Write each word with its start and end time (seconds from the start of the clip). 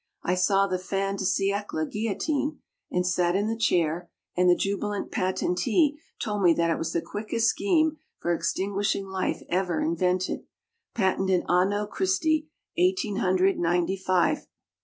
I 0.23 0.33
saw 0.33 0.65
the 0.65 0.79
"fin 0.79 1.17
de 1.17 1.25
siecle" 1.25 1.85
guillotine 1.87 2.57
and 2.89 3.05
sat 3.05 3.35
in 3.35 3.45
the 3.47 3.55
chair, 3.55 4.09
and 4.35 4.49
the 4.49 4.55
jubilant 4.55 5.11
patentee 5.11 5.99
told 6.19 6.41
me 6.41 6.55
that 6.55 6.71
it 6.71 6.79
was 6.79 6.91
the 6.91 7.03
quickest 7.03 7.49
scheme 7.49 7.97
for 8.17 8.33
extinguishing 8.33 9.05
life 9.05 9.43
ever 9.47 9.79
invented 9.79 10.39
patented 10.95 11.43
Anno 11.47 11.85
Christi 11.85 12.49
Eighteen 12.79 13.17
Hundred 13.17 13.59
Ninety 13.59 13.95
five. 13.95 14.47